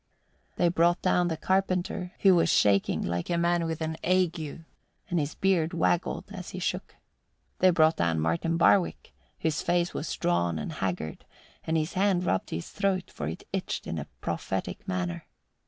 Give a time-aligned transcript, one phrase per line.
[0.55, 4.65] They brought down the carpenter, who was shaking like a man with an ague,
[5.11, 6.95] and his beard waggled as he shook.
[7.59, 11.23] They brought down Martin Barwick, whose face was drawn and haggard,
[11.67, 15.27] and his hand rubbed his throat, for it itched in a prophetic manner.